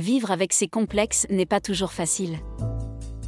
Vivre 0.00 0.30
avec 0.30 0.54
ces 0.54 0.66
complexes 0.66 1.26
n'est 1.28 1.44
pas 1.44 1.60
toujours 1.60 1.92
facile. 1.92 2.38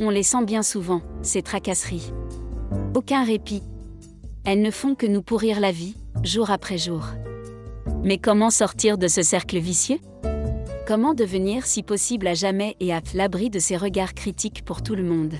On 0.00 0.08
les 0.08 0.22
sent 0.22 0.42
bien 0.46 0.62
souvent, 0.62 1.02
ces 1.20 1.42
tracasseries. 1.42 2.14
Aucun 2.94 3.24
répit. 3.24 3.62
Elles 4.46 4.62
ne 4.62 4.70
font 4.70 4.94
que 4.94 5.04
nous 5.04 5.20
pourrir 5.20 5.60
la 5.60 5.70
vie, 5.70 5.96
jour 6.24 6.50
après 6.50 6.78
jour. 6.78 7.04
Mais 8.04 8.16
comment 8.16 8.48
sortir 8.48 8.96
de 8.96 9.06
ce 9.06 9.20
cercle 9.20 9.58
vicieux? 9.58 9.98
Comment 10.86 11.12
devenir 11.12 11.66
si 11.66 11.82
possible 11.82 12.26
à 12.26 12.32
jamais 12.32 12.74
et 12.80 12.94
à 12.94 13.02
l'abri 13.12 13.50
de 13.50 13.58
ces 13.58 13.76
regards 13.76 14.14
critiques 14.14 14.64
pour 14.64 14.82
tout 14.82 14.94
le 14.94 15.04
monde? 15.04 15.34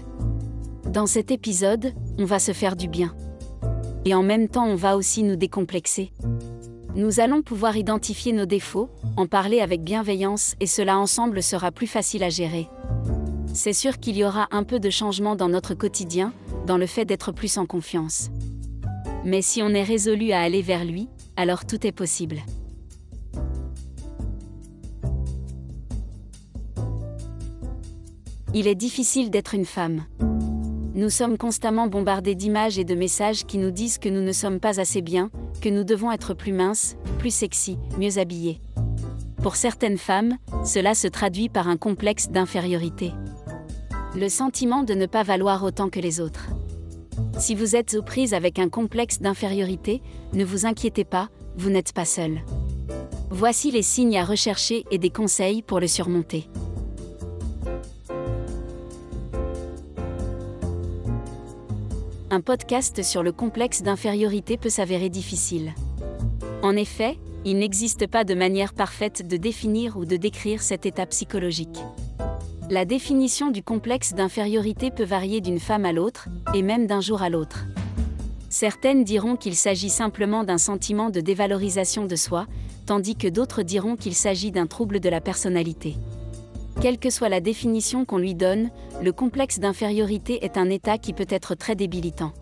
Dans 0.85 1.07
cet 1.07 1.31
épisode, 1.31 1.95
on 2.19 2.27
va 2.27 2.41
se 2.41 2.53
faire 2.53 2.77
du 2.77 2.89
bien. 2.89 3.17
Et 4.05 4.15
en 4.15 4.23
même 4.23 4.49
temps, 4.49 4.67
on 4.67 4.77
va 4.77 4.99
aussi 4.99 5.23
nous 5.23 5.37
décomplexer. 5.37 6.13
Nous 6.95 7.21
allons 7.21 7.41
pouvoir 7.41 7.79
identifier 7.79 8.35
nos 8.35 8.45
défauts, 8.45 8.91
en 9.17 9.27
parler 9.27 9.61
avec 9.61 9.83
bienveillance 9.83 10.57
et 10.61 10.67
cela 10.67 10.99
ensemble 10.99 11.43
sera 11.43 11.71
plus 11.73 11.87
facile 11.87 12.23
à 12.23 12.29
gérer. 12.29 12.69
C'est 13.55 13.73
sûr 13.73 13.99
qu'il 13.99 14.15
y 14.19 14.25
aura 14.25 14.47
un 14.51 14.63
peu 14.63 14.79
de 14.79 14.91
changement 14.91 15.35
dans 15.35 15.49
notre 15.49 15.73
quotidien, 15.73 16.35
dans 16.67 16.77
le 16.77 16.85
fait 16.85 17.07
d'être 17.07 17.33
plus 17.33 17.57
en 17.57 17.65
confiance. 17.65 18.29
Mais 19.25 19.41
si 19.41 19.63
on 19.63 19.71
est 19.71 19.83
résolu 19.83 20.33
à 20.33 20.41
aller 20.41 20.61
vers 20.61 20.85
lui, 20.85 21.09
alors 21.37 21.65
tout 21.65 21.87
est 21.87 21.93
possible. 21.93 22.43
Il 28.53 28.67
est 28.67 28.75
difficile 28.75 29.31
d'être 29.31 29.55
une 29.55 29.65
femme. 29.65 30.05
Nous 30.95 31.09
sommes 31.09 31.39
constamment 31.39 31.87
bombardés 31.87 32.35
d'images 32.35 32.79
et 32.79 32.85
de 32.85 32.95
messages 32.95 33.47
qui 33.47 33.57
nous 33.57 33.71
disent 33.71 33.97
que 33.97 34.11
nous 34.11 34.21
ne 34.21 34.33
sommes 34.33 34.61
pas 34.61 34.79
assez 34.79 35.01
bien, 35.01 35.31
que 35.63 35.71
nous 35.71 35.85
devons 35.85 36.13
être 36.13 36.35
plus 36.35 36.53
minces, 36.53 36.97
plus 37.19 37.35
sexy, 37.35 37.79
mieux 37.99 38.19
habillés. 38.19 38.61
Pour 39.43 39.57
certaines 39.57 39.97
femmes, 39.97 40.37
cela 40.67 40.95
se 40.95 41.09
traduit 41.09 41.49
par 41.49 41.67
un 41.67 41.79
complexe 41.79 42.29
d'infériorité. 42.29 43.13
Le 44.15 44.29
sentiment 44.29 44.83
de 44.83 44.93
ne 44.93 45.07
pas 45.07 45.23
valoir 45.23 45.65
autant 45.65 45.89
que 45.89 45.99
les 45.99 46.21
autres. 46.21 46.51
Si 47.39 47.55
vous 47.55 47.75
êtes 47.75 47.95
aux 47.95 48.03
prises 48.03 48.35
avec 48.35 48.59
un 48.59 48.69
complexe 48.69 49.21
d'infériorité, 49.21 50.03
ne 50.35 50.45
vous 50.45 50.67
inquiétez 50.67 51.05
pas, 51.05 51.31
vous 51.57 51.71
n'êtes 51.71 51.95
pas 51.95 52.05
seul. 52.05 52.43
Voici 53.31 53.71
les 53.71 53.81
signes 53.81 54.19
à 54.19 54.25
rechercher 54.25 54.85
et 54.91 54.99
des 54.99 55.09
conseils 55.09 55.63
pour 55.63 55.81
le 55.81 55.87
surmonter. 55.87 56.51
Un 62.35 62.41
podcast 62.41 63.03
sur 63.03 63.23
le 63.23 63.31
complexe 63.31 63.83
d'infériorité 63.83 64.57
peut 64.57 64.71
s'avérer 64.71 65.11
difficile. 65.11 65.75
En 66.63 66.75
effet, 66.77 67.19
il 67.45 67.59
n'existe 67.59 68.07
pas 68.07 68.25
de 68.25 68.33
manière 68.33 68.73
parfaite 68.73 69.29
de 69.29 69.37
définir 69.37 69.99
ou 69.99 70.07
de 70.07 70.17
décrire 70.17 70.63
cet 70.63 70.87
état 70.87 71.05
psychologique. 71.05 71.79
La 72.71 72.87
définition 72.87 73.51
du 73.51 73.63
complexe 73.63 74.15
d'infériorité 74.15 74.91
peut 74.91 75.05
varier 75.05 75.43
d'une 75.43 75.61
femme 75.61 75.85
à 75.85 75.93
l'autre, 75.93 76.31
et 76.55 76.63
même 76.63 76.87
d'un 76.87 77.03
jour 77.03 77.21
à 77.21 77.29
l'autre. 77.29 77.67
Certaines 78.49 79.05
diront 79.05 79.37
qu'il 79.37 79.55
s'agit 79.55 79.91
simplement 79.91 80.43
d'un 80.43 80.57
sentiment 80.57 81.11
de 81.11 81.21
dévalorisation 81.21 82.07
de 82.07 82.17
soi, 82.17 82.47
tandis 82.87 83.15
que 83.15 83.29
d'autres 83.29 83.63
diront 83.63 83.95
qu'il 83.95 84.15
s'agit 84.15 84.53
d'un 84.53 84.67
trouble 84.67 85.01
de 85.01 85.11
la 85.11 85.21
personnalité. 85.21 85.97
Quelle 86.83 86.99
que 86.99 87.11
soit 87.11 87.29
la 87.29 87.41
définition 87.41 88.05
qu'on 88.05 88.19
lui 88.19 88.35
donne, 88.35 88.71
le 89.01 89.13
complexe 89.13 89.61
d'infériorité 89.61 90.45
est 90.45 90.57
un 90.57 90.69
état 90.69 90.99
qui 90.99 91.13
peut 91.13 91.29
être 91.29 91.55
très 91.55 91.77
débilitant. 91.77 92.33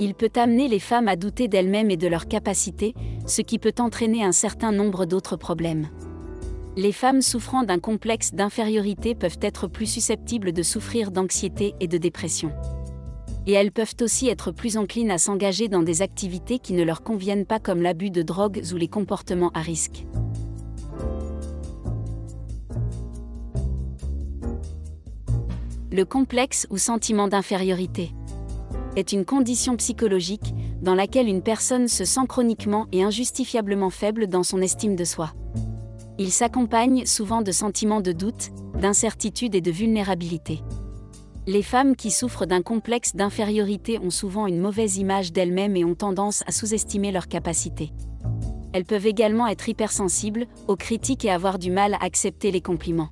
Il 0.00 0.14
peut 0.14 0.32
amener 0.34 0.66
les 0.66 0.80
femmes 0.80 1.06
à 1.06 1.14
douter 1.14 1.46
d'elles-mêmes 1.46 1.92
et 1.92 1.96
de 1.96 2.08
leurs 2.08 2.26
capacités, 2.26 2.92
ce 3.24 3.40
qui 3.40 3.60
peut 3.60 3.74
entraîner 3.78 4.24
un 4.24 4.32
certain 4.32 4.72
nombre 4.72 5.04
d'autres 5.04 5.36
problèmes. 5.36 5.86
Les 6.76 6.90
femmes 6.90 7.22
souffrant 7.22 7.62
d'un 7.62 7.78
complexe 7.78 8.34
d'infériorité 8.34 9.14
peuvent 9.14 9.38
être 9.40 9.68
plus 9.68 9.86
susceptibles 9.86 10.52
de 10.52 10.64
souffrir 10.64 11.12
d'anxiété 11.12 11.76
et 11.78 11.86
de 11.86 11.98
dépression. 11.98 12.50
Et 13.46 13.52
elles 13.52 13.70
peuvent 13.70 13.94
aussi 14.00 14.28
être 14.28 14.50
plus 14.50 14.76
enclines 14.76 15.12
à 15.12 15.18
s'engager 15.18 15.68
dans 15.68 15.84
des 15.84 16.02
activités 16.02 16.58
qui 16.58 16.72
ne 16.72 16.82
leur 16.82 17.04
conviennent 17.04 17.46
pas 17.46 17.60
comme 17.60 17.80
l'abus 17.80 18.10
de 18.10 18.22
drogues 18.22 18.60
ou 18.72 18.76
les 18.76 18.88
comportements 18.88 19.52
à 19.54 19.60
risque. 19.60 20.04
Le 25.92 26.06
complexe 26.06 26.66
ou 26.70 26.78
sentiment 26.78 27.28
d'infériorité 27.28 28.14
est 28.96 29.12
une 29.12 29.26
condition 29.26 29.76
psychologique 29.76 30.54
dans 30.80 30.94
laquelle 30.94 31.28
une 31.28 31.42
personne 31.42 31.86
se 31.86 32.06
sent 32.06 32.22
chroniquement 32.26 32.86
et 32.92 33.02
injustifiablement 33.02 33.90
faible 33.90 34.26
dans 34.26 34.42
son 34.42 34.62
estime 34.62 34.96
de 34.96 35.04
soi. 35.04 35.34
Il 36.18 36.32
s'accompagne 36.32 37.04
souvent 37.04 37.42
de 37.42 37.52
sentiments 37.52 38.00
de 38.00 38.12
doute, 38.12 38.52
d'incertitude 38.80 39.54
et 39.54 39.60
de 39.60 39.70
vulnérabilité. 39.70 40.62
Les 41.46 41.62
femmes 41.62 41.94
qui 41.94 42.10
souffrent 42.10 42.46
d'un 42.46 42.62
complexe 42.62 43.14
d'infériorité 43.14 43.98
ont 43.98 44.10
souvent 44.10 44.46
une 44.46 44.60
mauvaise 44.60 44.96
image 44.96 45.30
d'elles-mêmes 45.30 45.76
et 45.76 45.84
ont 45.84 45.94
tendance 45.94 46.42
à 46.46 46.52
sous-estimer 46.52 47.12
leurs 47.12 47.28
capacités. 47.28 47.92
Elles 48.72 48.86
peuvent 48.86 49.06
également 49.06 49.46
être 49.46 49.68
hypersensibles 49.68 50.46
aux 50.68 50.76
critiques 50.76 51.26
et 51.26 51.30
avoir 51.30 51.58
du 51.58 51.70
mal 51.70 51.92
à 51.92 52.02
accepter 52.02 52.50
les 52.50 52.62
compliments. 52.62 53.10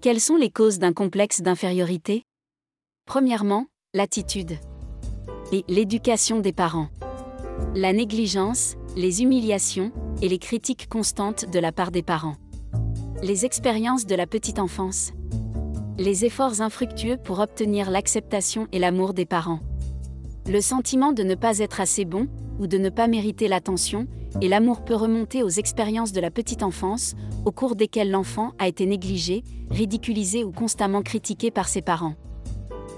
Quelles 0.00 0.20
sont 0.20 0.36
les 0.36 0.50
causes 0.50 0.78
d'un 0.78 0.92
complexe 0.92 1.40
d'infériorité? 1.40 2.22
Premièrement, 3.04 3.66
l'attitude 3.94 4.56
et 5.50 5.64
l'éducation 5.66 6.38
des 6.38 6.52
parents. 6.52 6.86
La 7.74 7.92
négligence, 7.92 8.76
les 8.94 9.22
humiliations 9.22 9.90
et 10.22 10.28
les 10.28 10.38
critiques 10.38 10.88
constantes 10.88 11.50
de 11.50 11.58
la 11.58 11.72
part 11.72 11.90
des 11.90 12.04
parents. 12.04 12.36
Les 13.24 13.44
expériences 13.44 14.06
de 14.06 14.14
la 14.14 14.28
petite 14.28 14.60
enfance. 14.60 15.10
Les 15.98 16.24
efforts 16.24 16.60
infructueux 16.60 17.16
pour 17.16 17.40
obtenir 17.40 17.90
l'acceptation 17.90 18.68
et 18.70 18.78
l'amour 18.78 19.14
des 19.14 19.26
parents. 19.26 19.58
Le 20.46 20.60
sentiment 20.60 21.12
de 21.12 21.24
ne 21.24 21.34
pas 21.34 21.58
être 21.58 21.80
assez 21.80 22.04
bon 22.04 22.28
ou 22.60 22.68
de 22.68 22.78
ne 22.78 22.88
pas 22.88 23.08
mériter 23.08 23.48
l'attention 23.48 24.06
et 24.40 24.48
l'amour 24.48 24.84
peut 24.84 24.94
remonter 24.94 25.42
aux 25.42 25.48
expériences 25.48 26.12
de 26.12 26.20
la 26.20 26.30
petite 26.30 26.62
enfance, 26.62 27.14
au 27.44 27.52
cours 27.52 27.76
desquelles 27.76 28.10
l'enfant 28.10 28.52
a 28.58 28.68
été 28.68 28.86
négligé, 28.86 29.42
ridiculisé 29.70 30.44
ou 30.44 30.52
constamment 30.52 31.02
critiqué 31.02 31.50
par 31.50 31.68
ses 31.68 31.82
parents. 31.82 32.14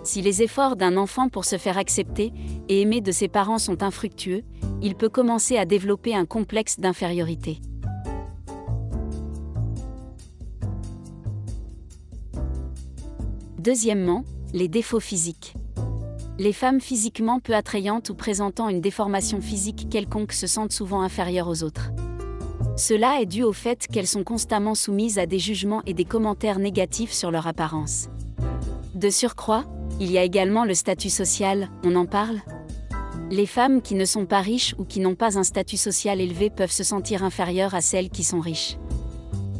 Si 0.02 0.22
les 0.22 0.42
efforts 0.42 0.76
d'un 0.76 0.96
enfant 0.96 1.28
pour 1.28 1.44
se 1.44 1.58
faire 1.58 1.76
accepter 1.76 2.32
et 2.68 2.80
aimer 2.80 3.00
de 3.00 3.12
ses 3.12 3.28
parents 3.28 3.58
sont 3.58 3.82
infructueux, 3.82 4.42
il 4.82 4.94
peut 4.94 5.10
commencer 5.10 5.56
à 5.56 5.66
développer 5.66 6.14
un 6.14 6.24
complexe 6.24 6.80
d'infériorité. 6.80 7.60
Deuxièmement, 13.58 14.24
les 14.54 14.68
défauts 14.68 15.00
physiques. 15.00 15.54
Les 16.40 16.54
femmes 16.54 16.80
physiquement 16.80 17.38
peu 17.38 17.54
attrayantes 17.54 18.08
ou 18.08 18.14
présentant 18.14 18.70
une 18.70 18.80
déformation 18.80 19.42
physique 19.42 19.88
quelconque 19.90 20.32
se 20.32 20.46
sentent 20.46 20.72
souvent 20.72 21.02
inférieures 21.02 21.48
aux 21.48 21.62
autres. 21.62 21.90
Cela 22.78 23.20
est 23.20 23.26
dû 23.26 23.42
au 23.42 23.52
fait 23.52 23.86
qu'elles 23.86 24.06
sont 24.06 24.24
constamment 24.24 24.74
soumises 24.74 25.18
à 25.18 25.26
des 25.26 25.38
jugements 25.38 25.82
et 25.84 25.92
des 25.92 26.06
commentaires 26.06 26.58
négatifs 26.58 27.12
sur 27.12 27.30
leur 27.30 27.46
apparence. 27.46 28.08
De 28.94 29.10
surcroît, 29.10 29.66
il 30.00 30.10
y 30.10 30.16
a 30.16 30.24
également 30.24 30.64
le 30.64 30.72
statut 30.72 31.10
social, 31.10 31.68
on 31.84 31.94
en 31.94 32.06
parle 32.06 32.40
Les 33.30 33.44
femmes 33.44 33.82
qui 33.82 33.94
ne 33.94 34.06
sont 34.06 34.24
pas 34.24 34.40
riches 34.40 34.74
ou 34.78 34.86
qui 34.86 35.00
n'ont 35.00 35.16
pas 35.16 35.36
un 35.36 35.44
statut 35.44 35.76
social 35.76 36.22
élevé 36.22 36.48
peuvent 36.48 36.72
se 36.72 36.84
sentir 36.84 37.22
inférieures 37.22 37.74
à 37.74 37.82
celles 37.82 38.08
qui 38.08 38.24
sont 38.24 38.40
riches. 38.40 38.78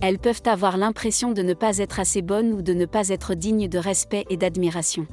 Elles 0.01 0.19
peuvent 0.19 0.43
avoir 0.47 0.79
l'impression 0.79 1.33
de 1.33 1.43
ne 1.43 1.53
pas 1.53 1.77
être 1.77 2.01
assez 2.01 2.23
bonnes 2.23 2.55
ou 2.55 2.63
de 2.63 2.73
ne 2.73 2.87
pas 2.87 3.11
être 3.11 3.35
dignes 3.35 3.69
de 3.69 3.79
respect 3.79 4.25
et 4.31 4.39
d'admiration. 4.39 5.07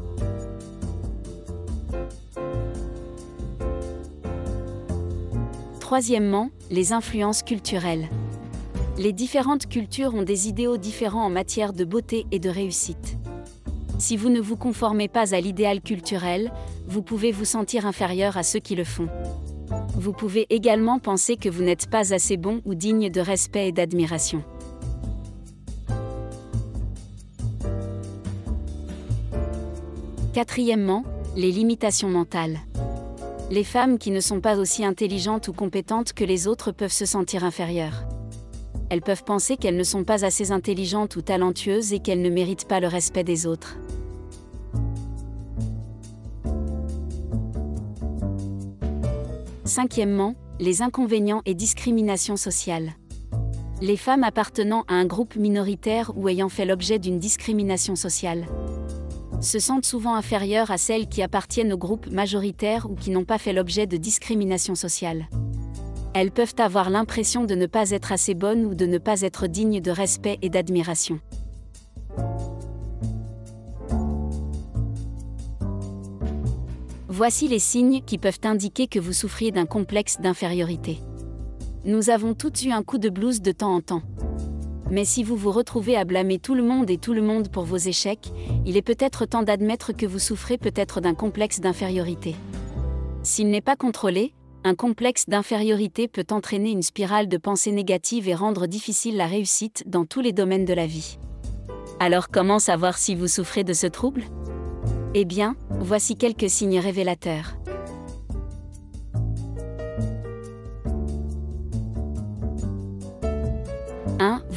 Troisièmement, 5.88 6.50
les 6.70 6.92
influences 6.92 7.44
culturelles. 7.44 8.10
Les 8.98 9.14
différentes 9.14 9.70
cultures 9.70 10.14
ont 10.16 10.24
des 10.24 10.50
idéaux 10.50 10.76
différents 10.76 11.24
en 11.24 11.30
matière 11.30 11.72
de 11.72 11.86
beauté 11.86 12.26
et 12.30 12.40
de 12.40 12.50
réussite. 12.50 13.18
Si 13.98 14.18
vous 14.18 14.28
ne 14.28 14.42
vous 14.42 14.58
conformez 14.58 15.08
pas 15.08 15.34
à 15.34 15.40
l'idéal 15.40 15.80
culturel, 15.80 16.52
vous 16.88 17.02
pouvez 17.02 17.32
vous 17.32 17.46
sentir 17.46 17.86
inférieur 17.86 18.36
à 18.36 18.44
ceux 18.44 18.60
qui 18.60 18.76
le 18.76 18.84
font. 18.84 19.08
Vous 19.96 20.12
pouvez 20.12 20.46
également 20.50 21.00
penser 21.00 21.38
que 21.38 21.48
vous 21.48 21.64
n'êtes 21.64 21.90
pas 21.90 22.14
assez 22.14 22.36
bon 22.36 22.60
ou 22.66 22.76
digne 22.76 23.10
de 23.10 23.22
respect 23.22 23.70
et 23.70 23.72
d'admiration. 23.72 24.44
Quatrièmement, 30.34 31.06
les 31.38 31.54
limitations 31.54 32.10
mentales 32.10 32.60
les 33.50 33.64
femmes 33.64 33.98
qui 33.98 34.12
ne 34.12 34.20
sont 34.20 34.42
pas 34.42 34.58
aussi 34.58 34.84
intelligentes 34.84 35.48
ou 35.48 35.54
compétentes 35.54 36.14
que 36.14 36.26
les 36.26 36.48
autres 36.48 36.72
peuvent 36.72 36.92
se 36.92 37.06
sentir 37.06 37.44
inférieures. 37.44 38.04
Elles 38.90 39.02
peuvent 39.02 39.24
penser 39.24 39.58
qu'elles 39.58 39.78
ne 39.78 39.84
sont 39.84 40.04
pas 40.04 40.26
assez 40.26 40.52
intelligentes 40.52 41.16
ou 41.16 41.22
talentueuses 41.22 41.94
et 41.94 42.00
qu'elles 42.00 42.22
ne 42.22 42.30
méritent 42.30 42.68
pas 42.68 42.80
le 42.80 42.88
respect 42.88 43.24
des 43.24 43.46
autres. 43.48 43.78
Cinquièmement, 49.64 50.36
les 50.60 50.82
inconvénients 50.82 51.42
et 51.46 51.54
discriminations 51.54 52.38
sociales. 52.38 52.94
Les 53.82 53.98
femmes 53.98 54.24
appartenant 54.24 54.86
à 54.88 54.96
un 54.96 55.06
groupe 55.06 55.36
minoritaire 55.36 56.12
ou 56.16 56.30
ayant 56.30 56.50
fait 56.50 56.66
l'objet 56.66 57.00
d'une 57.00 57.20
discrimination 57.20 57.96
sociale 57.96 58.46
se 59.42 59.60
sentent 59.60 59.86
souvent 59.86 60.16
inférieures 60.16 60.72
à 60.72 60.78
celles 60.78 61.08
qui 61.08 61.22
appartiennent 61.22 61.74
au 61.74 61.78
groupe 61.78 62.08
majoritaire 62.08 62.90
ou 62.90 62.96
qui 62.96 63.12
n'ont 63.12 63.26
pas 63.26 63.38
fait 63.38 63.54
l'objet 63.54 63.88
de 63.88 63.98
discrimination 63.98 64.76
sociale. 64.76 65.28
Elles 66.14 66.32
peuvent 66.32 66.56
avoir 66.58 66.90
l'impression 66.90 67.44
de 67.44 67.54
ne 67.54 67.68
pas 67.68 67.92
être 67.92 68.12
assez 68.12 68.34
bonnes 68.34 68.66
ou 68.66 68.74
de 68.74 68.86
ne 68.86 68.98
pas 68.98 69.22
être 69.22 69.48
dignes 69.48 69.82
de 69.82 69.92
respect 69.92 70.40
et 70.42 70.50
d'admiration. 70.50 71.20
Voici 77.08 77.48
les 77.48 77.60
signes 77.60 78.02
qui 78.02 78.18
peuvent 78.18 78.40
indiquer 78.44 78.88
que 78.88 79.00
vous 79.00 79.14
souffriez 79.14 79.52
d'un 79.52 79.66
complexe 79.66 80.20
d'infériorité. 80.20 81.00
Nous 81.84 82.10
avons 82.10 82.34
tous 82.34 82.66
eu 82.66 82.72
un 82.72 82.84
coup 82.84 82.98
de 82.98 83.10
blues 83.10 83.42
de 83.42 83.52
temps 83.52 83.74
en 83.74 83.82
temps. 83.82 84.02
Mais 84.90 85.04
si 85.04 85.24
vous 85.24 85.36
vous 85.36 85.52
retrouvez 85.52 85.98
à 85.98 86.06
blâmer 86.06 86.40
tout 86.40 86.56
le 86.56 86.64
monde 86.64 86.90
et 86.90 86.98
tout 86.98 87.14
le 87.14 87.22
monde 87.22 87.50
pour 87.50 87.64
vos 87.64 87.78
échecs, 87.78 88.32
il 88.66 88.78
est 88.78 88.82
peut-être 88.82 89.26
temps 89.26 89.44
d'admettre 89.44 89.92
que 89.92 90.06
vous 90.06 90.20
souffrez 90.20 90.58
peut-être 90.58 91.02
d'un 91.02 91.14
complexe 91.14 91.60
d'infériorité. 91.60 92.36
S'il 93.24 93.50
n'est 93.50 93.62
pas 93.62 93.76
contrôlé, 93.76 94.34
un 94.64 94.76
complexe 94.76 95.26
d'infériorité 95.28 96.08
peut 96.08 96.26
entraîner 96.32 96.72
une 96.72 96.82
spirale 96.82 97.28
de 97.28 97.38
pensée 97.38 97.72
négative 97.72 98.28
et 98.30 98.36
rendre 98.36 98.68
difficile 98.68 99.18
la 99.18 99.28
réussite 99.28 99.84
dans 99.88 100.06
tous 100.06 100.22
les 100.22 100.34
domaines 100.34 100.66
de 100.66 100.74
la 100.74 100.88
vie. 100.88 101.18
Alors 102.00 102.30
comment 102.30 102.60
savoir 102.60 102.98
si 102.98 103.16
vous 103.16 103.28
souffrez 103.28 103.64
de 103.64 103.74
ce 103.74 103.88
trouble? 103.88 104.24
Eh 105.14 105.26
bien, 105.26 105.56
voici 105.80 106.16
quelques 106.16 106.50
signes 106.50 106.80
révélateurs. 106.80 107.58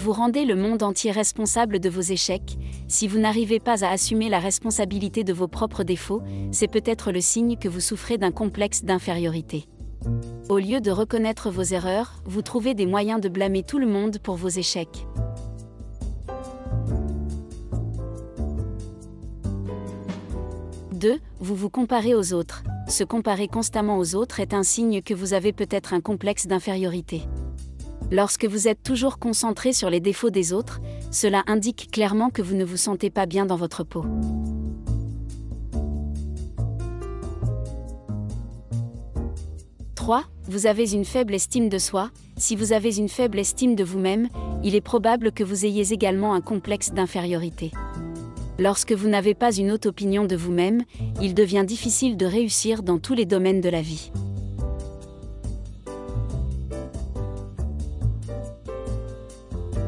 Vous 0.02 0.12
rendez 0.12 0.46
le 0.46 0.56
monde 0.56 0.82
entier 0.82 1.10
responsable 1.10 1.78
de 1.78 1.90
vos 1.90 2.00
échecs. 2.00 2.56
Si 2.88 3.06
vous 3.06 3.18
n'arrivez 3.18 3.60
pas 3.60 3.84
à 3.84 3.90
assumer 3.90 4.30
la 4.30 4.38
responsabilité 4.38 5.24
de 5.24 5.34
vos 5.34 5.46
propres 5.46 5.84
défauts, 5.84 6.22
c'est 6.52 6.68
peut-être 6.68 7.12
le 7.12 7.20
signe 7.20 7.58
que 7.58 7.68
vous 7.68 7.80
souffrez 7.80 8.16
d'un 8.16 8.30
complexe 8.30 8.82
d'infériorité. 8.82 9.66
Au 10.48 10.56
lieu 10.56 10.80
de 10.80 10.90
reconnaître 10.90 11.50
vos 11.50 11.64
erreurs, 11.64 12.14
vous 12.24 12.40
trouvez 12.40 12.72
des 12.72 12.86
moyens 12.86 13.20
de 13.20 13.28
blâmer 13.28 13.62
tout 13.62 13.78
le 13.78 13.86
monde 13.86 14.16
pour 14.20 14.36
vos 14.36 14.48
échecs. 14.48 15.06
2. 20.92 21.20
Vous 21.40 21.54
vous 21.54 21.68
comparez 21.68 22.14
aux 22.14 22.32
autres. 22.32 22.62
Se 22.88 23.04
comparer 23.04 23.48
constamment 23.48 23.98
aux 23.98 24.14
autres 24.14 24.40
est 24.40 24.54
un 24.54 24.62
signe 24.62 25.02
que 25.02 25.12
vous 25.12 25.34
avez 25.34 25.52
peut-être 25.52 25.92
un 25.92 26.00
complexe 26.00 26.46
d'infériorité. 26.46 27.28
Lorsque 28.12 28.44
vous 28.44 28.66
êtes 28.66 28.82
toujours 28.82 29.18
concentré 29.18 29.72
sur 29.72 29.88
les 29.88 30.00
défauts 30.00 30.30
des 30.30 30.52
autres, 30.52 30.80
cela 31.12 31.44
indique 31.46 31.90
clairement 31.92 32.30
que 32.30 32.42
vous 32.42 32.56
ne 32.56 32.64
vous 32.64 32.76
sentez 32.76 33.08
pas 33.08 33.26
bien 33.26 33.46
dans 33.46 33.56
votre 33.56 33.84
peau. 33.84 34.04
3. 39.94 40.24
Vous 40.48 40.66
avez 40.66 40.92
une 40.92 41.04
faible 41.04 41.34
estime 41.34 41.68
de 41.68 41.78
soi. 41.78 42.10
Si 42.36 42.56
vous 42.56 42.72
avez 42.72 42.96
une 42.98 43.08
faible 43.08 43.38
estime 43.38 43.76
de 43.76 43.84
vous-même, 43.84 44.28
il 44.64 44.74
est 44.74 44.80
probable 44.80 45.30
que 45.30 45.44
vous 45.44 45.64
ayez 45.64 45.92
également 45.92 46.34
un 46.34 46.40
complexe 46.40 46.92
d'infériorité. 46.92 47.70
Lorsque 48.58 48.92
vous 48.92 49.08
n'avez 49.08 49.34
pas 49.34 49.54
une 49.54 49.70
haute 49.70 49.86
opinion 49.86 50.24
de 50.24 50.34
vous-même, 50.34 50.82
il 51.22 51.34
devient 51.34 51.64
difficile 51.64 52.16
de 52.16 52.26
réussir 52.26 52.82
dans 52.82 52.98
tous 52.98 53.14
les 53.14 53.24
domaines 53.24 53.60
de 53.60 53.68
la 53.68 53.82
vie. 53.82 54.10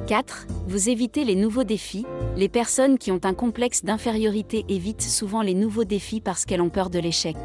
4. 0.07 0.47
Vous 0.67 0.89
évitez 0.89 1.25
les 1.25 1.35
nouveaux 1.35 1.65
défis. 1.65 2.05
Les 2.37 2.49
personnes 2.49 2.99
qui 2.99 3.11
ont 3.13 3.21
un 3.25 3.35
complexe 3.35 3.85
d'infériorité 3.85 4.65
évitent 4.69 5.03
souvent 5.03 5.43
les 5.43 5.55
nouveaux 5.55 5.85
défis 5.85 6.21
parce 6.21 6.45
qu'elles 6.45 6.61
ont 6.61 6.71
peur 6.71 6.91
de 6.91 6.99
l'échec. 6.99 7.37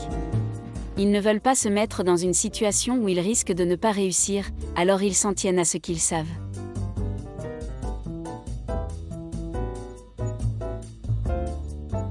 Ils 0.98 1.12
ne 1.12 1.20
veulent 1.20 1.42
pas 1.42 1.56
se 1.56 1.70
mettre 1.70 2.04
dans 2.04 2.18
une 2.18 2.34
situation 2.34 2.98
où 2.98 3.08
ils 3.08 3.20
risquent 3.20 3.54
de 3.54 3.64
ne 3.64 3.76
pas 3.76 3.92
réussir, 3.92 4.50
alors 4.76 5.04
ils 5.04 5.14
s'en 5.14 5.34
tiennent 5.34 5.60
à 5.60 5.66
ce 5.66 5.78
qu'ils 5.78 6.00
savent. 6.00 6.26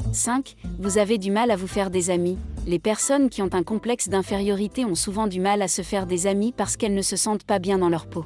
«5. 0.12 0.54
Vous 0.78 0.98
avez 0.98 1.18
du 1.18 1.30
mal 1.30 1.50
à 1.50 1.56
vous 1.56 1.66
faire 1.66 1.90
des 1.90 2.10
amis. 2.10 2.38
Les 2.66 2.78
personnes 2.78 3.28
qui 3.28 3.42
ont 3.42 3.50
un 3.52 3.62
complexe 3.62 4.08
d'infériorité 4.08 4.84
ont 4.84 4.94
souvent 4.94 5.26
du 5.26 5.40
mal 5.40 5.60
à 5.60 5.68
se 5.68 5.82
faire 5.82 6.06
des 6.06 6.26
amis 6.26 6.54
parce 6.56 6.76
qu'elles 6.76 6.94
ne 6.94 7.02
se 7.02 7.16
sentent 7.16 7.44
pas 7.44 7.58
bien 7.58 7.78
dans 7.78 7.90
leur 7.90 8.06
peau. 8.06 8.24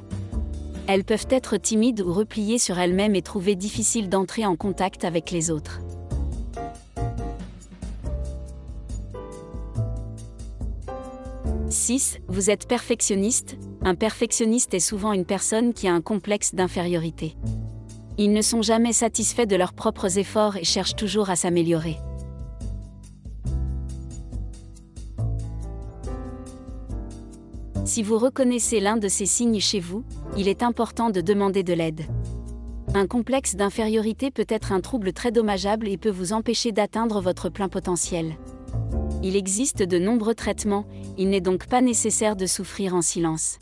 Elles 0.87 1.03
peuvent 1.03 1.27
être 1.29 1.57
timides 1.57 2.01
ou 2.01 2.11
repliées 2.11 2.57
sur 2.57 2.79
elles-mêmes 2.79 3.15
et 3.15 3.21
trouver 3.21 3.55
difficile 3.55 4.09
d'entrer 4.09 4.45
en 4.45 4.55
contact 4.55 5.05
avec 5.05 5.31
les 5.31 5.49
autres. 5.51 5.79
«6. 11.69 12.19
Vous 12.27 12.49
êtes 12.49 12.67
perfectionniste. 12.67 13.55
Un 13.81 13.95
perfectionniste 13.95 14.73
est 14.73 14.81
souvent 14.81 15.13
une 15.13 15.23
personne 15.23 15.73
qui 15.73 15.87
a 15.87 15.93
un 15.93 16.01
complexe 16.01 16.53
d'infériorité. 16.53 17.37
Ils 18.17 18.33
ne 18.33 18.41
sont 18.41 18.61
jamais 18.61 18.91
satisfaits 18.91 19.45
de 19.45 19.55
leurs 19.55 19.71
propres 19.71 20.17
efforts 20.17 20.57
et 20.57 20.65
cherchent 20.65 20.97
toujours 20.97 21.29
à 21.29 21.37
s'améliorer. 21.37 21.97
Si 27.85 28.03
vous 28.03 28.17
reconnaissez 28.17 28.79
l'un 28.79 28.97
de 28.97 29.07
ces 29.07 29.25
signes 29.25 29.59
chez 29.59 29.79
vous, 29.79 30.03
il 30.37 30.47
est 30.47 30.63
important 30.63 31.09
de 31.09 31.21
demander 31.21 31.63
de 31.63 31.73
l'aide. 31.73 32.01
Un 32.93 33.07
complexe 33.07 33.55
d'infériorité 33.55 34.31
peut 34.31 34.45
être 34.49 34.71
un 34.71 34.81
trouble 34.81 35.13
très 35.13 35.31
dommageable 35.31 35.87
et 35.87 35.97
peut 35.97 36.09
vous 36.09 36.33
empêcher 36.33 36.71
d'atteindre 36.71 37.21
votre 37.21 37.49
plein 37.49 37.69
potentiel. 37.69 38.35
Il 39.23 39.35
existe 39.35 39.83
de 39.83 39.97
nombreux 39.99 40.35
traitements, 40.35 40.85
il 41.17 41.29
n'est 41.29 41.41
donc 41.41 41.67
pas 41.67 41.81
nécessaire 41.81 42.35
de 42.35 42.45
souffrir 42.45 42.95
en 42.95 43.01
silence. 43.01 43.59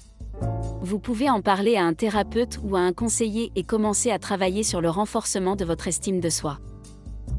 Vous 0.81 0.99
pouvez 0.99 1.29
en 1.29 1.41
parler 1.41 1.75
à 1.75 1.83
un 1.83 1.93
thérapeute 1.93 2.59
ou 2.63 2.75
à 2.75 2.79
un 2.79 2.93
conseiller 2.93 3.51
et 3.55 3.63
commencer 3.63 4.11
à 4.11 4.19
travailler 4.19 4.63
sur 4.63 4.79
le 4.79 4.89
renforcement 4.89 5.55
de 5.55 5.65
votre 5.65 5.87
estime 5.87 6.21
de 6.21 6.29
soi. 6.29 6.59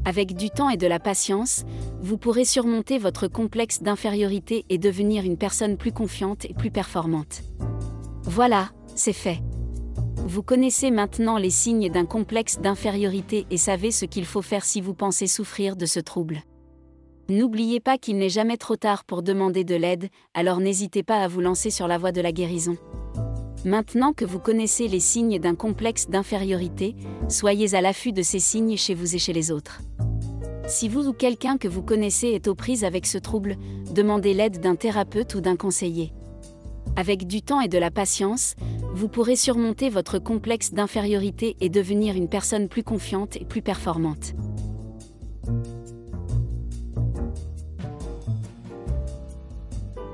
Avec 0.04 0.34
du 0.34 0.50
temps 0.50 0.70
et 0.70 0.76
de 0.76 0.86
la 0.86 0.98
patience, 0.98 1.64
vous 2.00 2.18
pourrez 2.18 2.44
surmonter 2.44 2.98
votre 2.98 3.26
complexe 3.26 3.82
d'infériorité 3.82 4.64
et 4.68 4.78
devenir 4.78 5.24
une 5.24 5.36
personne 5.36 5.76
plus 5.76 5.92
confiante 5.92 6.44
et 6.44 6.54
plus 6.54 6.70
performante. 6.70 7.42
Voilà, 8.24 8.70
c'est 9.00 9.14
fait. 9.14 9.40
Vous 10.26 10.42
connaissez 10.42 10.90
maintenant 10.90 11.38
les 11.38 11.50
signes 11.50 11.90
d'un 11.90 12.04
complexe 12.04 12.58
d'infériorité 12.60 13.46
et 13.50 13.56
savez 13.56 13.90
ce 13.90 14.04
qu'il 14.04 14.26
faut 14.26 14.42
faire 14.42 14.64
si 14.64 14.82
vous 14.82 14.92
pensez 14.92 15.26
souffrir 15.26 15.74
de 15.74 15.86
ce 15.86 16.00
trouble. 16.00 16.42
N'oubliez 17.30 17.80
pas 17.80 17.96
qu'il 17.96 18.18
n'est 18.18 18.28
jamais 18.28 18.58
trop 18.58 18.76
tard 18.76 19.04
pour 19.04 19.22
demander 19.22 19.64
de 19.64 19.74
l'aide, 19.74 20.10
alors 20.34 20.60
n'hésitez 20.60 21.02
pas 21.02 21.22
à 21.22 21.28
vous 21.28 21.40
lancer 21.40 21.70
sur 21.70 21.88
la 21.88 21.96
voie 21.96 22.12
de 22.12 22.20
la 22.20 22.30
guérison. 22.30 22.76
Maintenant 23.64 24.12
que 24.12 24.26
vous 24.26 24.38
connaissez 24.38 24.86
les 24.86 25.00
signes 25.00 25.38
d'un 25.38 25.54
complexe 25.54 26.08
d'infériorité, 26.08 26.94
soyez 27.28 27.74
à 27.74 27.80
l'affût 27.80 28.12
de 28.12 28.22
ces 28.22 28.38
signes 28.38 28.76
chez 28.76 28.94
vous 28.94 29.14
et 29.14 29.18
chez 29.18 29.32
les 29.32 29.50
autres. 29.50 29.80
Si 30.66 30.88
vous 30.88 31.08
ou 31.08 31.12
quelqu'un 31.14 31.56
que 31.56 31.68
vous 31.68 31.82
connaissez 31.82 32.28
est 32.28 32.48
aux 32.48 32.54
prises 32.54 32.84
avec 32.84 33.06
ce 33.06 33.16
trouble, 33.16 33.56
demandez 33.94 34.34
l'aide 34.34 34.60
d'un 34.60 34.76
thérapeute 34.76 35.34
ou 35.34 35.40
d'un 35.40 35.56
conseiller. 35.56 36.12
Avec 36.96 37.26
du 37.26 37.42
temps 37.42 37.60
et 37.60 37.68
de 37.68 37.78
la 37.78 37.90
patience, 37.90 38.56
vous 39.00 39.08
pourrez 39.08 39.34
surmonter 39.34 39.88
votre 39.88 40.18
complexe 40.18 40.74
d'infériorité 40.74 41.56
et 41.62 41.70
devenir 41.70 42.16
une 42.16 42.28
personne 42.28 42.68
plus 42.68 42.82
confiante 42.82 43.36
et 43.36 43.46
plus 43.46 43.62
performante. 43.62 44.34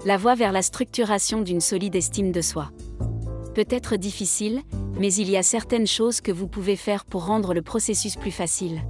La 0.05 0.17
voie 0.17 0.37
vers 0.37 0.53
la 0.53 0.63
structuration 0.63 1.43
d'une 1.43 1.61
solide 1.61 1.97
estime 1.97 2.31
de 2.31 2.41
soi 2.41 2.71
peut 3.57 3.67
être 3.71 3.97
difficile, 3.97 4.63
mais 5.01 5.13
il 5.13 5.31
y 5.31 5.37
a 5.37 5.43
certaines 5.43 5.89
choses 5.89 6.21
que 6.21 6.31
vous 6.31 6.47
pouvez 6.47 6.77
faire 6.77 7.05
pour 7.05 7.27
rendre 7.27 7.55
le 7.55 7.63
processus 7.63 8.15
plus 8.15 8.31
facile. 8.31 8.83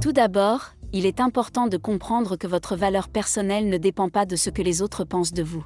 Tout 0.00 0.12
d'abord, 0.12 0.74
il 0.92 1.06
est 1.06 1.18
important 1.18 1.66
de 1.66 1.76
comprendre 1.76 2.36
que 2.36 2.46
votre 2.46 2.76
valeur 2.76 3.08
personnelle 3.08 3.68
ne 3.68 3.78
dépend 3.78 4.10
pas 4.10 4.26
de 4.26 4.36
ce 4.36 4.50
que 4.50 4.62
les 4.62 4.80
autres 4.80 5.02
pensent 5.02 5.32
de 5.32 5.42
vous. 5.42 5.64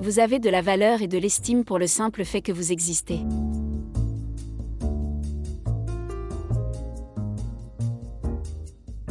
Vous 0.00 0.18
avez 0.18 0.38
de 0.38 0.50
la 0.50 0.60
valeur 0.60 1.00
et 1.00 1.08
de 1.08 1.16
l'estime 1.16 1.64
pour 1.64 1.78
le 1.78 1.86
simple 1.86 2.24
fait 2.24 2.42
que 2.42 2.52
vous 2.52 2.70
existez. 2.70 3.20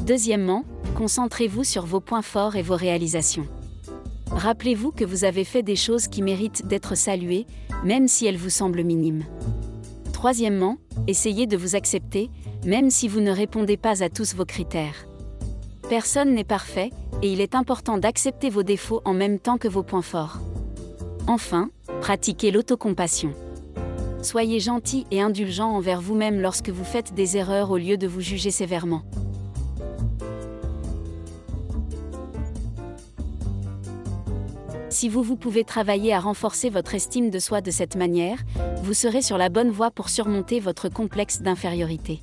Deuxièmement, 0.05 0.63
concentrez-vous 0.95 1.63
sur 1.63 1.87
vos 1.87 1.99
points 1.99 2.21
forts 2.21 2.55
et 2.55 2.61
vos 2.61 2.75
réalisations. 2.75 3.47
Rappelez-vous 4.29 4.91
que 4.91 5.03
vous 5.03 5.23
avez 5.23 5.43
fait 5.43 5.63
des 5.63 5.75
choses 5.75 6.07
qui 6.07 6.21
méritent 6.21 6.67
d'être 6.67 6.93
saluées, 6.93 7.47
même 7.83 8.07
si 8.07 8.27
elles 8.27 8.37
vous 8.37 8.51
semblent 8.51 8.83
minimes. 8.83 9.23
Troisièmement, 10.13 10.77
essayez 11.07 11.47
de 11.47 11.57
vous 11.57 11.75
accepter, 11.75 12.29
même 12.63 12.91
si 12.91 13.07
vous 13.07 13.21
ne 13.21 13.31
répondez 13.31 13.77
pas 13.77 14.03
à 14.03 14.09
tous 14.09 14.35
vos 14.35 14.45
critères. 14.45 15.07
Personne 15.89 16.35
n'est 16.35 16.43
parfait, 16.43 16.91
et 17.23 17.31
il 17.31 17.41
est 17.41 17.55
important 17.55 17.97
d'accepter 17.97 18.51
vos 18.51 18.63
défauts 18.63 19.01
en 19.05 19.13
même 19.13 19.39
temps 19.39 19.57
que 19.57 19.67
vos 19.67 19.83
points 19.83 20.03
forts. 20.03 20.39
Enfin, 21.27 21.69
pratiquez 22.01 22.51
l'autocompassion. 22.51 23.33
Soyez 24.21 24.59
gentil 24.59 25.07
et 25.09 25.21
indulgent 25.21 25.71
envers 25.71 25.99
vous-même 25.99 26.39
lorsque 26.39 26.69
vous 26.69 26.83
faites 26.83 27.15
des 27.15 27.35
erreurs 27.35 27.71
au 27.71 27.77
lieu 27.77 27.97
de 27.97 28.07
vous 28.07 28.21
juger 28.21 28.51
sévèrement. 28.51 29.01
Si 34.89 35.09
vous 35.09 35.23
vous 35.23 35.35
pouvez 35.35 35.63
travailler 35.63 36.13
à 36.13 36.19
renforcer 36.19 36.69
votre 36.69 36.93
estime 36.93 37.29
de 37.29 37.39
soi 37.39 37.61
de 37.61 37.71
cette 37.71 37.95
manière, 37.95 38.37
vous 38.83 38.93
serez 38.93 39.23
sur 39.23 39.37
la 39.37 39.49
bonne 39.49 39.71
voie 39.71 39.91
pour 39.91 40.09
surmonter 40.09 40.59
votre 40.59 40.89
complexe 40.89 41.41
d'infériorité. 41.41 42.21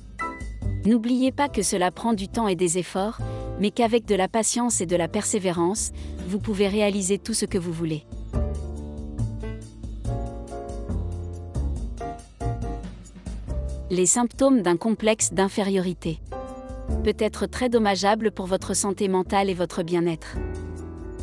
N'oubliez 0.85 1.31
pas 1.31 1.49
que 1.49 1.61
cela 1.61 1.91
prend 1.91 2.13
du 2.13 2.29
temps 2.29 2.47
et 2.47 2.55
des 2.55 2.77
efforts, 2.77 3.19
mais 3.59 3.69
qu'avec 3.69 4.05
de 4.05 4.15
la 4.15 4.27
patience 4.27 4.81
et 4.81 4.85
de 4.85 4.95
la 4.95 5.07
persévérance, 5.07 5.91
vous 6.27 6.39
pouvez 6.39 6.67
réaliser 6.67 7.17
tout 7.17 7.33
ce 7.33 7.45
que 7.45 7.57
vous 7.57 7.73
voulez. 7.73 8.05
Les 13.95 14.07
symptômes 14.07 14.63
d'un 14.63 14.75
complexe 14.75 15.33
d'infériorité. 15.33 16.19
Peut 17.03 17.15
être 17.19 17.45
très 17.45 17.69
dommageable 17.69 18.31
pour 18.31 18.47
votre 18.47 18.73
santé 18.73 19.07
mentale 19.07 19.51
et 19.51 19.53
votre 19.53 19.83
bien-être. 19.83 20.35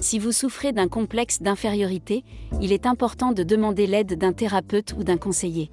Si 0.01 0.21
vous 0.21 0.31
souffrez 0.31 0.71
d'un 0.71 0.87
complexe 0.87 1.43
d'infériorité, 1.43 2.23
il 2.63 2.71
est 2.71 2.87
important 2.87 3.33
de 3.33 3.43
demander 3.43 3.89
l'aide 3.89 4.17
d'un 4.17 4.33
thérapeute 4.33 4.95
ou 4.97 5.03
d'un 5.03 5.17
conseiller. 5.17 5.69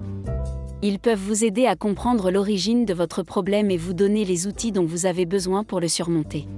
Ils 0.82 0.98
peuvent 0.98 1.22
vous 1.24 1.44
aider 1.44 1.66
à 1.66 1.76
comprendre 1.76 2.32
l'origine 2.32 2.84
de 2.84 2.94
votre 2.94 3.22
problème 3.22 3.70
et 3.70 3.76
vous 3.76 3.94
donner 3.94 4.24
les 4.24 4.48
outils 4.48 4.72
dont 4.72 4.84
vous 4.84 5.06
avez 5.06 5.24
besoin 5.24 5.62
pour 5.62 5.78
le 5.78 5.86
surmonter. 5.86 6.48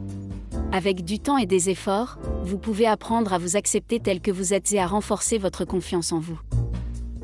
Avec 0.73 1.05
du 1.05 1.19
temps 1.19 1.37
et 1.37 1.45
des 1.45 1.69
efforts, 1.69 2.19
vous 2.45 2.57
pouvez 2.57 2.87
apprendre 2.87 3.35
à 3.35 3.39
vous 3.39 3.57
accepter 3.57 4.01
tel 4.01 4.23
que 4.23 4.31
vous 4.31 4.55
êtes 4.55 4.73
et 4.73 4.81
à 4.81 4.87
renforcer 4.87 5.37
votre 5.37 5.67
confiance 5.67 6.13
en 6.13 6.19
vous. 6.19 6.41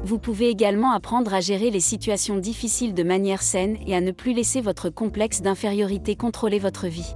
Vous 0.07 0.21
pouvez 0.21 0.51
également 0.51 0.93
apprendre 0.93 1.35
à 1.35 1.41
gérer 1.41 1.69
les 1.69 1.81
situations 1.81 2.37
difficiles 2.37 2.95
de 2.95 3.03
manière 3.03 3.43
saine 3.43 3.77
et 3.89 3.97
à 3.97 4.01
ne 4.01 4.13
plus 4.13 4.35
laisser 4.35 4.61
votre 4.61 4.89
complexe 4.89 5.43
d'infériorité 5.43 6.15
contrôler 6.15 6.61
votre 6.61 6.87
vie. 6.87 7.13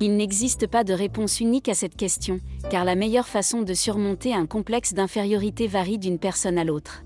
Il 0.00 0.16
n'existe 0.16 0.66
pas 0.66 0.82
de 0.82 0.92
réponse 0.92 1.38
unique 1.38 1.68
à 1.68 1.74
cette 1.74 1.94
question, 1.94 2.40
car 2.68 2.84
la 2.84 2.96
meilleure 2.96 3.28
façon 3.28 3.62
de 3.62 3.72
surmonter 3.72 4.34
un 4.34 4.46
complexe 4.46 4.92
d'infériorité 4.92 5.68
varie 5.68 5.98
d'une 5.98 6.18
personne 6.18 6.58
à 6.58 6.64
l'autre. 6.64 7.04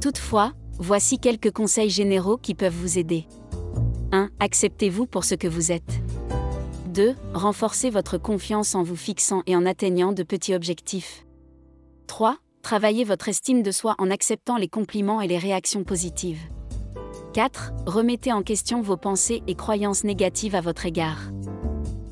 Toutefois, 0.00 0.54
voici 0.78 1.18
quelques 1.18 1.52
conseils 1.52 1.90
généraux 1.90 2.38
qui 2.38 2.54
peuvent 2.54 2.72
vous 2.72 2.98
aider. 2.98 3.26
1. 4.12 4.30
Acceptez-vous 4.40 5.04
pour 5.04 5.24
ce 5.24 5.34
que 5.34 5.48
vous 5.48 5.70
êtes. 5.70 5.99
2. 7.00 7.14
Renforcez 7.32 7.88
votre 7.88 8.18
confiance 8.18 8.74
en 8.74 8.82
vous 8.82 8.94
fixant 8.94 9.42
et 9.46 9.56
en 9.56 9.64
atteignant 9.64 10.12
de 10.12 10.22
petits 10.22 10.54
objectifs. 10.54 11.24
3. 12.08 12.36
Travaillez 12.60 13.04
votre 13.04 13.30
estime 13.30 13.62
de 13.62 13.70
soi 13.70 13.94
en 13.96 14.10
acceptant 14.10 14.58
les 14.58 14.68
compliments 14.68 15.22
et 15.22 15.26
les 15.26 15.38
réactions 15.38 15.82
positives. 15.82 16.42
4. 17.32 17.72
Remettez 17.86 18.34
en 18.34 18.42
question 18.42 18.82
vos 18.82 18.98
pensées 18.98 19.42
et 19.46 19.54
croyances 19.54 20.04
négatives 20.04 20.54
à 20.54 20.60
votre 20.60 20.84
égard. 20.84 21.30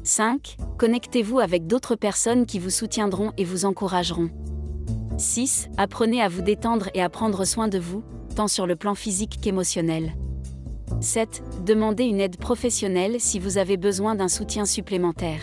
5. 0.04 0.56
Connectez-vous 0.78 1.38
avec 1.38 1.66
d'autres 1.66 1.94
personnes 1.94 2.46
qui 2.46 2.58
vous 2.58 2.70
soutiendront 2.70 3.32
et 3.36 3.44
vous 3.44 3.66
encourageront. 3.66 4.30
6. 5.18 5.68
Apprenez 5.76 6.22
à 6.22 6.30
vous 6.30 6.40
détendre 6.40 6.88
et 6.94 7.02
à 7.02 7.10
prendre 7.10 7.44
soin 7.44 7.68
de 7.68 7.78
vous, 7.78 8.02
tant 8.34 8.48
sur 8.48 8.66
le 8.66 8.74
plan 8.74 8.94
physique 8.94 9.38
qu'émotionnel. 9.42 10.14
7. 11.00 11.42
Demandez 11.64 12.04
une 12.04 12.20
aide 12.20 12.38
professionnelle 12.38 13.20
si 13.20 13.38
vous 13.38 13.58
avez 13.58 13.76
besoin 13.76 14.14
d'un 14.14 14.28
soutien 14.28 14.64
supplémentaire. 14.64 15.40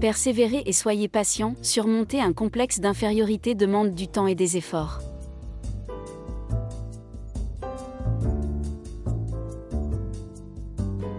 Persévérez 0.00 0.62
et 0.66 0.72
soyez 0.72 1.08
patient, 1.08 1.54
surmonter 1.62 2.20
un 2.20 2.32
complexe 2.32 2.80
d'infériorité 2.80 3.54
demande 3.54 3.94
du 3.94 4.08
temps 4.08 4.26
et 4.26 4.34
des 4.34 4.56
efforts. 4.56 5.00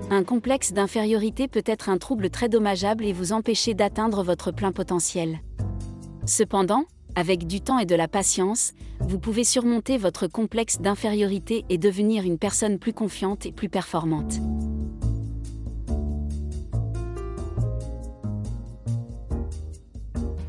Un 0.10 0.24
complexe 0.24 0.74
d'infériorité 0.74 1.48
peut 1.48 1.64
être 1.66 1.90
un 1.90 1.98
trouble 1.98 2.30
très 2.30 2.50
dommageable 2.50 3.06
et 3.06 3.14
vous 3.14 3.32
empêcher 3.32 3.74
d'atteindre 3.74 4.24
votre 4.24 4.52
plein 4.52 4.72
potentiel. 4.72 5.40
Cependant, 6.26 6.84
avec 7.16 7.48
du 7.48 7.62
temps 7.62 7.80
et 7.80 7.86
de 7.86 7.96
la 7.96 8.08
patience, 8.08 8.74
vous 9.00 9.20
pouvez 9.20 9.44
surmonter 9.44 9.98
votre 9.98 10.28
complexe 10.28 10.80
d'infériorité 10.80 11.66
et 11.70 11.78
devenir 11.78 12.24
une 12.24 12.38
personne 12.38 12.80
plus 12.80 12.94
confiante 12.94 13.46
et 13.46 13.52
plus 13.52 13.70
performante. 13.70 14.40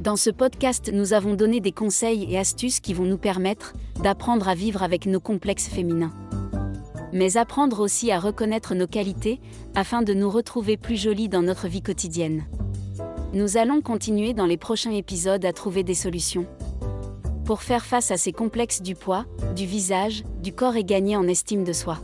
Dans 0.00 0.16
ce 0.16 0.30
podcast, 0.30 0.90
nous 0.92 1.12
avons 1.12 1.34
donné 1.34 1.60
des 1.60 1.70
conseils 1.70 2.26
et 2.28 2.36
astuces 2.36 2.80
qui 2.80 2.92
vont 2.92 3.04
nous 3.04 3.18
permettre 3.18 3.74
d'apprendre 4.02 4.48
à 4.48 4.54
vivre 4.56 4.82
avec 4.82 5.06
nos 5.06 5.20
complexes 5.20 5.68
féminins. 5.68 6.12
Mais 7.12 7.36
apprendre 7.36 7.78
aussi 7.78 8.10
à 8.10 8.18
reconnaître 8.18 8.74
nos 8.74 8.88
qualités 8.88 9.40
afin 9.76 10.02
de 10.02 10.12
nous 10.12 10.28
retrouver 10.28 10.76
plus 10.76 10.96
jolies 10.96 11.28
dans 11.28 11.42
notre 11.42 11.68
vie 11.68 11.82
quotidienne. 11.82 12.44
Nous 13.34 13.56
allons 13.56 13.80
continuer 13.80 14.34
dans 14.34 14.44
les 14.44 14.58
prochains 14.58 14.90
épisodes 14.90 15.42
à 15.46 15.54
trouver 15.54 15.82
des 15.82 15.94
solutions. 15.94 16.46
Pour 17.46 17.62
faire 17.62 17.86
face 17.86 18.10
à 18.10 18.18
ces 18.18 18.30
complexes 18.30 18.82
du 18.82 18.94
poids, 18.94 19.24
du 19.56 19.64
visage, 19.64 20.22
du 20.42 20.52
corps 20.52 20.76
et 20.76 20.84
gagner 20.84 21.16
en 21.16 21.26
estime 21.26 21.64
de 21.64 21.72
soi. 21.72 21.98